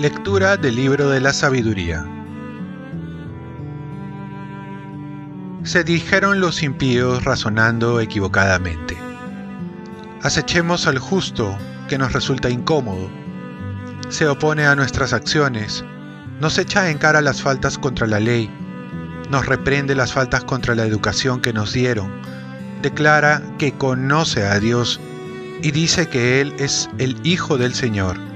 Lectura 0.00 0.56
del 0.56 0.76
libro 0.76 1.10
de 1.10 1.20
la 1.20 1.30
sabiduría. 1.34 2.06
Se 5.62 5.84
dijeron 5.84 6.40
los 6.40 6.62
impíos 6.62 7.22
razonando 7.22 8.00
equivocadamente. 8.00 8.96
Acechemos 10.22 10.86
al 10.86 10.98
justo 10.98 11.54
que 11.86 11.98
nos 11.98 12.14
resulta 12.14 12.48
incómodo. 12.48 13.10
Se 14.08 14.26
opone 14.26 14.64
a 14.66 14.74
nuestras 14.74 15.12
acciones, 15.12 15.84
nos 16.40 16.56
echa 16.56 16.88
en 16.88 16.96
cara 16.96 17.20
las 17.20 17.42
faltas 17.42 17.76
contra 17.76 18.06
la 18.06 18.20
ley, 18.20 18.50
nos 19.30 19.46
reprende 19.46 19.94
las 19.94 20.12
faltas 20.12 20.44
contra 20.44 20.74
la 20.74 20.84
educación 20.84 21.40
que 21.40 21.52
nos 21.52 21.72
dieron, 21.72 22.10
declara 22.82 23.42
que 23.58 23.72
conoce 23.72 24.44
a 24.44 24.58
Dios 24.58 25.00
y 25.62 25.70
dice 25.70 26.08
que 26.08 26.40
Él 26.40 26.54
es 26.58 26.88
el 26.98 27.16
Hijo 27.24 27.56
del 27.56 27.74
Señor 27.74 28.30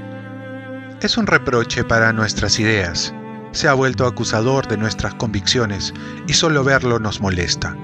es 1.04 1.18
un 1.18 1.26
reproche 1.26 1.84
para 1.84 2.14
nuestras 2.14 2.58
ideas. 2.58 3.12
Se 3.52 3.68
ha 3.68 3.74
vuelto 3.74 4.06
acusador 4.06 4.66
de 4.66 4.78
nuestras 4.78 5.14
convicciones 5.14 5.92
y 6.26 6.32
solo 6.32 6.64
verlo 6.64 6.98
nos 6.98 7.20
molesta. 7.20 7.76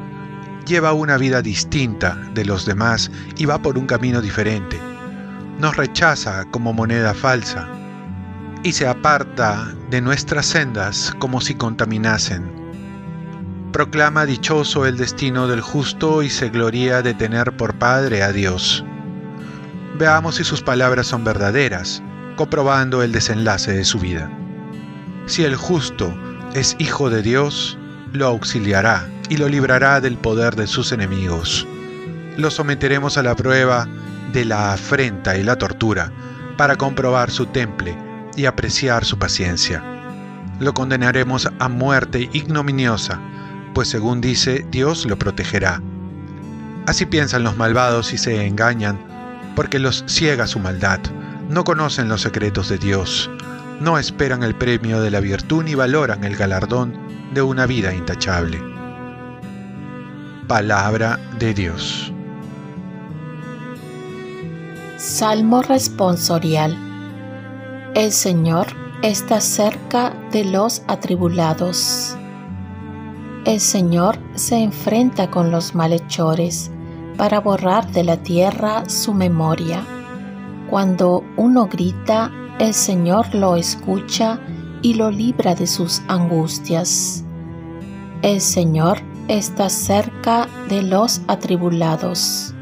Lleva 0.66 0.95
una 0.95 1.18
vida 1.18 1.42
distinta 1.42 2.15
de 2.32 2.45
los 2.46 2.65
demás 2.65 3.10
y 3.37 3.45
va 3.45 3.60
por 3.60 3.77
un 3.77 3.87
camino 3.87 4.23
diferente. 4.23 4.80
Nos 5.59 5.77
rechaza 5.77 6.46
como 6.51 6.73
moneda 6.73 7.12
falsa 7.12 7.68
y 8.62 8.73
se 8.73 8.87
aparta 8.87 9.70
de 9.90 10.01
nuestras 10.01 10.46
sendas 10.46 11.15
como 11.18 11.40
si 11.42 11.54
contaminasen. 11.54 12.59
Proclama 13.73 14.27
dichoso 14.27 14.84
el 14.84 14.97
destino 14.97 15.47
del 15.47 15.60
justo 15.60 16.23
y 16.23 16.30
se 16.30 16.48
gloria 16.48 17.02
de 17.02 17.15
tener 17.15 17.57
por 17.57 17.74
Padre 17.74 18.23
a 18.23 18.32
Dios. 18.32 18.85
Veamos 19.96 20.37
si 20.37 20.45
sus 20.45 20.60
palabras 20.60 21.07
son 21.07 21.23
verdaderas 21.23 22.02
comprobando 22.37 23.02
el 23.02 23.13
desenlace 23.13 23.73
de 23.73 23.85
su 23.85 23.98
vida. 23.98 24.30
Si 25.26 25.45
el 25.45 25.54
justo 25.54 26.13
es 26.54 26.74
hijo 26.79 27.10
de 27.10 27.23
Dios, 27.23 27.79
lo 28.13 28.26
auxiliará 28.26 29.07
y 29.29 29.37
lo 29.37 29.48
librará 29.48 30.01
del 30.01 30.16
poder 30.16 30.57
de 30.57 30.66
sus 30.66 30.91
enemigos. 30.91 31.66
Lo 32.37 32.51
someteremos 32.51 33.18
a 33.18 33.23
la 33.23 33.37
prueba 33.37 33.87
de 34.32 34.46
la 34.46 34.73
afrenta 34.73 35.37
y 35.37 35.43
la 35.43 35.57
tortura 35.57 36.10
para 36.57 36.76
comprobar 36.76 37.30
su 37.30 37.46
temple 37.46 37.96
y 38.37 38.46
apreciar 38.46 39.04
su 39.04 39.18
paciencia. 39.18 39.82
Lo 40.59 40.74
condenaremos 40.74 41.48
a 41.59 41.68
muerte 41.68 42.29
ignominiosa, 42.32 43.21
pues 43.74 43.88
según 43.88 44.21
dice, 44.21 44.66
Dios 44.71 45.07
lo 45.07 45.18
protegerá. 45.18 45.82
Así 46.87 47.07
piensan 47.07 47.45
los 47.45 47.57
malvados 47.57 48.13
y 48.13 48.18
se 48.18 48.46
engañan, 48.46 48.99
porque 49.54 49.79
los 49.79 50.04
ciega 50.07 50.46
su 50.46 50.59
maldad 50.59 51.01
no 51.51 51.65
conocen 51.65 52.09
los 52.09 52.23
secretos 52.23 52.68
de 52.68 52.79
Dios, 52.79 53.29
no 53.80 53.98
esperan 53.98 54.45
el 54.45 54.54
premio 54.54 55.01
de 55.01 55.10
la 55.10 55.21
virtud 55.21 55.65
ni 55.65 55.74
valoran 55.74 56.23
el 56.23 56.37
galardón 56.37 56.96
de 57.35 57.43
una 57.43 57.66
vida 57.66 57.93
intachable. 57.93 58.63
Palabra 60.46 61.18
de 61.38 61.54
Dios. 61.54 62.13
Salmo 64.97 65.62
responsorial. 65.62 66.76
El 67.94 68.12
Señor 68.12 68.69
está 69.03 69.41
cerca 69.41 70.15
de 70.31 70.44
los 70.44 70.82
atribulados. 70.87 72.16
El 73.47 73.59
Señor 73.59 74.19
se 74.34 74.59
enfrenta 74.59 75.31
con 75.31 75.50
los 75.50 75.75
malhechores 75.75 76.71
para 77.16 77.41
borrar 77.41 77.91
de 77.91 78.05
la 78.05 78.19
tierra 78.19 78.87
su 78.88 79.15
memoria. 79.15 79.82
Cuando 80.69 81.25
uno 81.38 81.66
grita, 81.66 82.31
el 82.59 82.75
Señor 82.75 83.34
lo 83.34 83.56
escucha 83.56 84.38
y 84.82 84.92
lo 84.94 85.10
libra 85.10 85.54
de 85.54 85.66
sus 85.66 86.03
angustias. 86.06 87.25
El 88.20 88.42
Señor 88.42 89.00
está 89.28 89.70
cerca 89.70 90.47
de 90.69 90.82
los 90.82 91.22
atribulados. 91.26 92.53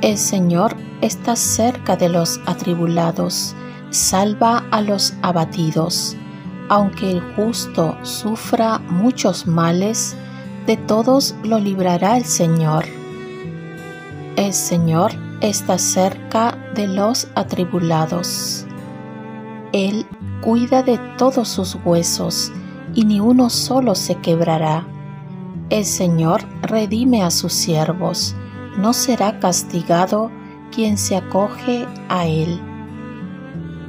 El 0.00 0.18
Señor 0.18 0.74
está 1.00 1.36
cerca 1.36 1.96
de 1.96 2.08
los 2.08 2.40
atribulados, 2.46 3.54
salva 3.90 4.64
a 4.72 4.80
los 4.80 5.14
abatidos. 5.22 6.16
Aunque 6.70 7.10
el 7.10 7.20
justo 7.34 7.98
sufra 8.02 8.78
muchos 8.78 9.48
males, 9.48 10.16
de 10.68 10.76
todos 10.76 11.34
lo 11.42 11.58
librará 11.58 12.16
el 12.16 12.24
Señor. 12.24 12.84
El 14.36 14.52
Señor 14.52 15.10
está 15.40 15.78
cerca 15.78 16.56
de 16.76 16.86
los 16.86 17.26
atribulados. 17.34 18.66
Él 19.72 20.06
cuida 20.42 20.84
de 20.84 20.98
todos 21.18 21.48
sus 21.48 21.76
huesos 21.84 22.52
y 22.94 23.04
ni 23.04 23.18
uno 23.18 23.50
solo 23.50 23.96
se 23.96 24.14
quebrará. 24.14 24.86
El 25.70 25.84
Señor 25.84 26.44
redime 26.62 27.24
a 27.24 27.32
sus 27.32 27.52
siervos, 27.52 28.36
no 28.78 28.92
será 28.92 29.40
castigado 29.40 30.30
quien 30.70 30.98
se 30.98 31.16
acoge 31.16 31.84
a 32.08 32.28
Él. 32.28 32.60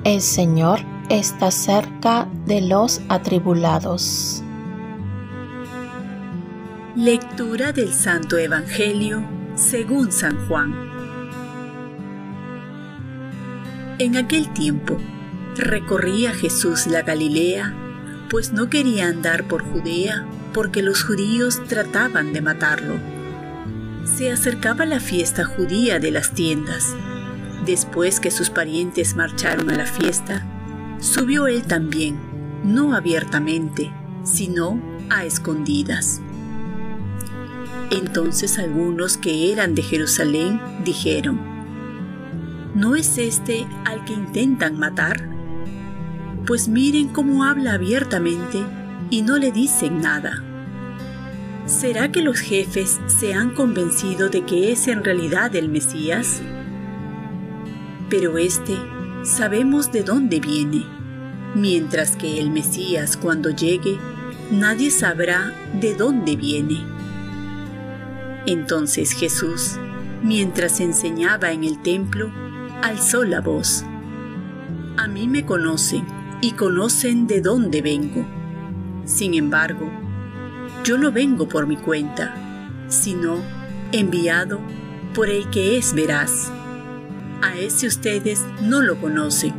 El 0.04 0.22
Señor 0.22 0.80
está 1.18 1.52
cerca 1.52 2.28
de 2.46 2.62
los 2.62 3.02
atribulados. 3.10 4.44
Lectura 6.96 7.74
del 7.74 7.94
Santo 7.94 8.38
Evangelio 8.38 9.22
según 9.56 10.12
San 10.12 10.48
Juan. 10.48 10.74
En 14.00 14.16
aquel 14.16 14.52
tiempo 14.54 14.98
recorría 15.58 16.34
Jesús 16.34 16.88
la 16.88 17.02
Galilea, 17.02 17.74
pues 18.30 18.54
no 18.54 18.70
quería 18.70 19.08
andar 19.08 19.50
por 19.50 19.64
Judea, 19.64 20.26
porque 20.54 20.82
los 20.82 21.04
judíos 21.04 21.62
trataban 21.68 22.32
de 22.32 22.42
matarlo. 22.42 22.96
Se 24.06 24.32
acercaba 24.32 24.86
la 24.86 25.02
fiesta 25.02 25.44
judía 25.44 26.00
de 26.00 26.12
las 26.12 26.32
tiendas. 26.32 26.96
Después 27.66 28.20
que 28.20 28.32
sus 28.32 28.50
parientes 28.50 29.16
marcharon 29.16 29.70
a 29.70 29.76
la 29.76 29.86
fiesta, 29.86 30.48
subió 31.02 31.48
él 31.48 31.64
también, 31.64 32.18
no 32.64 32.94
abiertamente, 32.94 33.92
sino 34.24 34.80
a 35.10 35.26
escondidas. 35.26 36.22
Entonces 37.90 38.58
algunos 38.60 39.18
que 39.18 39.52
eran 39.52 39.76
de 39.76 39.82
Jerusalén 39.82 40.62
dijeron, 40.86 41.42
¿No 42.76 42.96
es 42.96 43.18
este 43.18 43.68
al 43.84 44.06
que 44.06 44.14
intentan 44.14 44.80
matar? 44.80 45.28
Pues 46.46 46.70
miren 46.70 47.10
cómo 47.10 47.44
habla 47.44 47.74
abiertamente 47.74 48.64
y 49.10 49.24
no 49.24 49.38
le 49.38 49.52
dicen 49.52 50.00
nada. 50.00 50.44
¿Será 51.66 52.12
que 52.12 52.22
los 52.22 52.40
jefes 52.40 53.02
se 53.08 53.34
han 53.34 53.54
convencido 53.54 54.30
de 54.30 54.46
que 54.46 54.72
es 54.72 54.88
en 54.88 55.04
realidad 55.04 55.54
el 55.56 55.68
Mesías? 55.68 56.42
Pero 58.10 58.38
este 58.38 58.78
sabemos 59.24 59.92
de 59.92 60.04
dónde 60.04 60.40
viene, 60.40 60.86
mientras 61.56 62.16
que 62.16 62.40
el 62.40 62.50
Mesías 62.50 63.18
cuando 63.18 63.50
llegue, 63.50 63.98
nadie 64.52 64.92
sabrá 64.92 65.54
de 65.80 65.96
dónde 65.96 66.36
viene. 66.36 66.84
Entonces 68.46 69.14
Jesús, 69.14 69.78
mientras 70.24 70.80
enseñaba 70.80 71.52
en 71.52 71.64
el 71.64 71.82
templo, 71.82 72.32
alzó 72.82 73.24
la 73.24 73.42
voz. 73.42 73.86
A 74.98 75.08
mí 75.08 75.28
me 75.28 75.46
conocen 75.46 76.06
y 76.42 76.54
conocen 76.54 77.28
de 77.28 77.42
dónde 77.42 77.82
vengo. 77.82 78.26
Sin 79.06 79.36
embargo, 79.36 79.90
yo 80.84 80.98
no 80.98 81.12
vengo 81.12 81.48
por 81.48 81.68
mi 81.68 81.78
cuenta, 81.78 82.34
sino 82.88 83.38
enviado 83.92 84.60
por 85.14 85.30
el 85.30 85.50
que 85.50 85.78
es 85.78 85.94
veraz. 85.94 86.52
A 87.42 87.58
ese 87.58 87.88
ustedes 87.88 88.46
no 88.62 88.82
lo 88.82 89.00
conocen. 89.00 89.54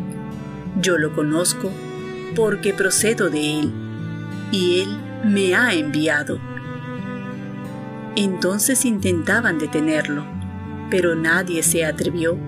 Yo 0.81 0.99
lo 0.99 1.15
conozco 1.15 1.71
porque 2.37 2.73
procedo 2.73 3.29
de 3.29 3.61
él, 3.61 3.73
y 4.53 4.81
él 4.81 4.99
me 5.25 5.55
ha 5.55 5.75
enviado. 5.75 6.39
Entonces 8.15 8.85
intentaban 8.85 9.59
detenerlo, 9.59 10.25
pero 10.91 11.15
nadie 11.15 11.63
se 11.63 11.85
atrevió 11.85 12.39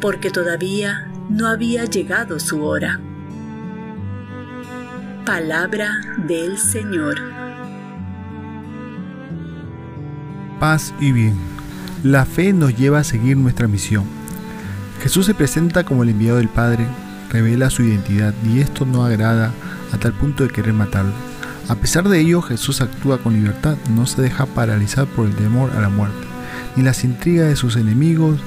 porque 0.00 0.30
todavía 0.30 1.10
no 1.28 1.46
había 1.46 1.84
llegado 1.84 2.40
su 2.40 2.62
hora. 2.62 3.00
Palabra 5.26 6.00
del 6.26 6.58
Señor. 6.58 7.20
Paz 10.58 10.94
y 11.00 11.12
bien. 11.12 11.34
La 12.02 12.24
fe 12.24 12.52
nos 12.52 12.74
lleva 12.76 13.00
a 13.00 13.04
seguir 13.04 13.36
nuestra 13.36 13.68
misión. 13.68 14.19
Jesús 15.02 15.24
se 15.24 15.34
presenta 15.34 15.84
como 15.84 16.02
el 16.02 16.10
enviado 16.10 16.36
del 16.36 16.50
Padre, 16.50 16.86
revela 17.30 17.70
su 17.70 17.82
identidad 17.82 18.34
y 18.44 18.60
esto 18.60 18.84
no 18.84 19.04
agrada 19.04 19.50
a 19.92 19.96
tal 19.96 20.12
punto 20.12 20.42
de 20.42 20.50
querer 20.50 20.74
matarlo. 20.74 21.12
A 21.68 21.76
pesar 21.76 22.08
de 22.08 22.20
ello, 22.20 22.42
Jesús 22.42 22.82
actúa 22.82 23.18
con 23.18 23.32
libertad, 23.32 23.76
no 23.94 24.06
se 24.06 24.20
deja 24.20 24.44
paralizar 24.44 25.06
por 25.06 25.26
el 25.26 25.34
temor 25.34 25.70
a 25.70 25.80
la 25.80 25.88
muerte, 25.88 26.26
ni 26.76 26.82
las 26.82 27.02
intrigas 27.02 27.48
de 27.48 27.56
sus 27.56 27.76
enemigos, 27.76 28.38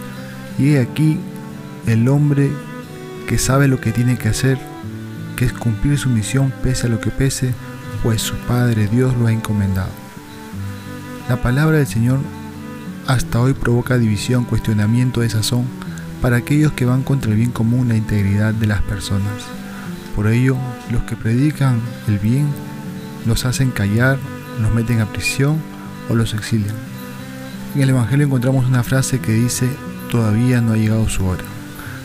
y 0.59 0.71
he 0.71 0.79
aquí 0.79 1.19
el 1.87 2.07
hombre 2.07 2.51
que 3.27 3.39
sabe 3.39 3.67
lo 3.67 3.81
que 3.81 3.91
tiene 3.91 4.17
que 4.17 4.29
hacer, 4.29 4.59
que 5.35 5.45
es 5.45 5.53
cumplir 5.53 5.97
su 5.97 6.09
misión 6.09 6.53
pese 6.61 6.85
a 6.85 6.89
lo 6.89 6.99
que 6.99 7.09
pese, 7.09 7.53
pues 8.03 8.21
su 8.21 8.35
Padre 8.35 8.87
Dios 8.87 9.15
lo 9.17 9.25
ha 9.25 9.31
encomendado. 9.31 9.89
La 11.29 11.41
palabra 11.41 11.77
del 11.77 11.87
Señor 11.87 12.19
hasta 13.07 13.41
hoy 13.41 13.53
provoca 13.53 13.97
división, 13.97 14.45
cuestionamiento, 14.45 15.21
de 15.21 15.29
sazón 15.29 15.65
para 16.23 16.37
aquellos 16.37 16.71
que 16.71 16.85
van 16.85 17.03
contra 17.03 17.31
el 17.31 17.35
bien 17.35 17.51
común, 17.51 17.89
la 17.89 17.97
integridad 17.97 18.53
de 18.53 18.65
las 18.65 18.81
personas. 18.81 19.43
Por 20.15 20.27
ello, 20.27 20.55
los 20.89 21.03
que 21.03 21.17
predican 21.17 21.81
el 22.07 22.17
bien 22.17 22.47
los 23.25 23.43
hacen 23.43 23.71
callar, 23.71 24.17
los 24.61 24.73
meten 24.73 25.01
a 25.01 25.05
prisión 25.05 25.57
o 26.09 26.15
los 26.15 26.33
exilian. 26.33 26.75
En 27.75 27.81
el 27.81 27.89
Evangelio 27.89 28.25
encontramos 28.25 28.65
una 28.65 28.83
frase 28.83 29.19
que 29.19 29.33
dice, 29.33 29.67
todavía 30.09 30.61
no 30.61 30.71
ha 30.71 30.77
llegado 30.77 31.09
su 31.09 31.25
hora. 31.25 31.43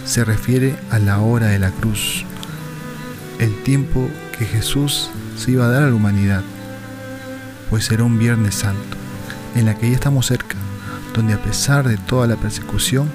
Se 0.04 0.24
refiere 0.24 0.74
a 0.90 0.98
la 0.98 1.20
hora 1.20 1.46
de 1.46 1.60
la 1.60 1.70
cruz, 1.70 2.24
el 3.38 3.62
tiempo 3.62 4.10
que 4.36 4.46
Jesús 4.46 5.10
se 5.36 5.52
iba 5.52 5.66
a 5.66 5.70
dar 5.70 5.84
a 5.84 5.90
la 5.90 5.94
humanidad, 5.94 6.42
pues 7.70 7.84
será 7.84 8.02
un 8.02 8.18
Viernes 8.18 8.56
Santo, 8.56 8.96
en 9.54 9.66
la 9.66 9.76
que 9.76 9.90
ya 9.90 9.94
estamos 9.94 10.26
cerca, 10.26 10.56
donde 11.14 11.34
a 11.34 11.40
pesar 11.40 11.86
de 11.86 11.98
toda 11.98 12.26
la 12.26 12.34
persecución, 12.34 13.08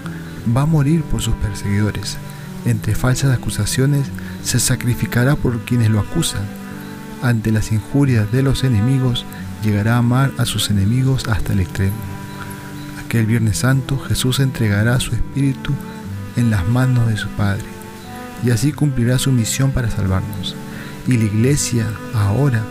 va 0.56 0.62
a 0.62 0.66
morir 0.66 1.04
por 1.04 1.22
sus 1.22 1.36
perseguidores. 1.36 2.18
Entre 2.66 2.96
falsas 2.96 3.36
acusaciones, 3.36 4.08
se 4.44 4.60
sacrificará 4.60 5.36
por 5.36 5.60
quienes 5.66 5.90
lo 5.90 6.00
acusan. 6.00 6.44
Ante 7.22 7.52
las 7.52 7.72
injurias 7.72 8.32
de 8.32 8.44
los 8.44 8.64
enemigos, 8.64 9.26
llegará 9.64 9.96
a 9.96 10.00
amar 10.00 10.32
a 10.38 10.46
sus 10.46 10.70
enemigos 10.70 11.28
hasta 11.28 11.54
el 11.54 11.62
extremo. 11.62 11.96
Aquel 13.06 13.26
Viernes 13.26 13.60
Santo, 13.60 14.00
Jesús 14.00 14.40
entregará 14.40 15.00
su 15.00 15.14
espíritu 15.16 15.74
en 16.36 16.50
las 16.50 16.68
manos 16.68 17.08
de 17.08 17.18
su 17.18 17.28
Padre, 17.30 17.66
y 18.44 18.52
así 18.52 18.72
cumplirá 18.72 19.20
su 19.20 19.32
misión 19.32 19.72
para 19.72 19.90
salvarnos. 19.90 20.56
Y 21.08 21.18
la 21.18 21.26
iglesia 21.26 21.86
ahora 22.14 22.64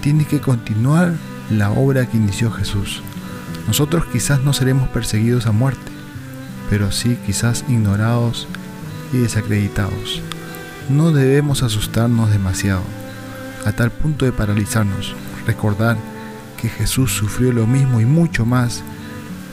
tiene 0.00 0.24
que 0.24 0.40
continuar 0.40 1.14
la 1.50 1.70
obra 1.70 2.06
que 2.06 2.16
inició 2.16 2.50
Jesús. 2.50 3.02
Nosotros 3.66 4.04
quizás 4.06 4.42
no 4.42 4.52
seremos 4.52 4.88
perseguidos 4.88 5.46
a 5.46 5.52
muerte, 5.52 5.90
pero 6.70 6.92
sí 6.92 7.18
quizás 7.26 7.64
ignorados 7.68 8.46
y 9.12 9.18
desacreditados. 9.18 10.22
No 10.88 11.10
debemos 11.10 11.64
asustarnos 11.64 12.30
demasiado, 12.30 12.82
a 13.66 13.72
tal 13.72 13.90
punto 13.90 14.24
de 14.24 14.32
paralizarnos. 14.32 15.14
Recordar 15.46 15.98
que 16.60 16.68
Jesús 16.68 17.12
sufrió 17.12 17.52
lo 17.52 17.66
mismo 17.66 18.00
y 18.00 18.06
mucho 18.06 18.46
más, 18.46 18.82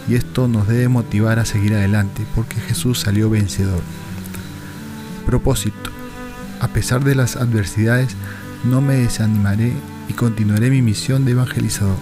y 0.08 0.16
esto 0.16 0.48
nos 0.48 0.68
debe 0.68 0.88
motivar 0.88 1.40
a 1.40 1.46
seguir 1.46 1.74
adelante, 1.74 2.24
porque 2.36 2.62
Jesús 2.62 3.00
salió 3.00 3.30
vencedor. 3.30 3.82
Propósito. 5.26 5.90
A 6.62 6.70
pesar 6.70 7.04
de 7.04 7.16
las 7.16 7.36
adversidades, 7.36 8.16
no 8.64 8.80
me 8.80 8.96
desanimaré 8.96 9.74
y 10.08 10.14
continuaré 10.14 10.70
mi 10.70 10.82
misión 10.82 11.26
de 11.26 11.32
evangelizador. 11.32 11.98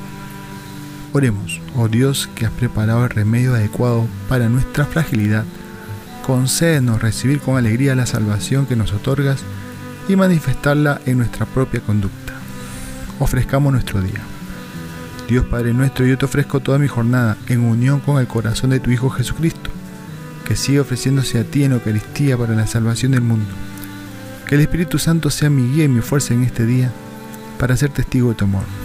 Oremos, 1.15 1.61
oh 1.77 1.87
Dios 1.87 2.29
que 2.35 2.45
has 2.45 2.51
preparado 2.51 3.05
el 3.05 3.09
remedio 3.09 3.55
adecuado 3.55 4.05
para 4.27 4.49
nuestra 4.49 4.83
fragilidad, 4.83 5.45
concédenos 6.27 7.01
recibir 7.01 7.39
con 7.39 7.55
alegría 7.55 7.95
la 7.95 8.05
salvación 8.05 8.65
que 8.65 8.75
nos 8.75 8.91
otorgas 8.91 9.39
y 10.09 10.17
manifestarla 10.17 10.99
en 11.05 11.19
nuestra 11.19 11.45
propia 11.45 11.79
conducta. 11.79 12.33
Ofrezcamos 13.17 13.71
nuestro 13.71 14.01
día. 14.01 14.19
Dios 15.29 15.45
Padre 15.45 15.73
nuestro, 15.73 16.05
yo 16.05 16.17
te 16.17 16.25
ofrezco 16.25 16.59
toda 16.59 16.79
mi 16.79 16.89
jornada 16.89 17.37
en 17.47 17.61
unión 17.61 18.01
con 18.01 18.19
el 18.19 18.27
corazón 18.27 18.71
de 18.71 18.81
tu 18.81 18.91
Hijo 18.91 19.09
Jesucristo, 19.09 19.69
que 20.45 20.57
sigue 20.57 20.81
ofreciéndose 20.81 21.39
a 21.39 21.45
ti 21.45 21.63
en 21.63 21.71
Eucaristía 21.71 22.37
para 22.37 22.55
la 22.55 22.67
salvación 22.67 23.13
del 23.13 23.21
mundo. 23.21 23.53
Que 24.45 24.55
el 24.55 24.61
Espíritu 24.61 24.99
Santo 24.99 25.29
sea 25.29 25.49
mi 25.49 25.75
guía 25.75 25.85
y 25.85 25.87
mi 25.87 26.01
fuerza 26.01 26.33
en 26.33 26.43
este 26.43 26.65
día 26.65 26.91
para 27.57 27.77
ser 27.77 27.91
testigo 27.91 28.27
de 28.31 28.35
tu 28.35 28.43
amor. 28.43 28.84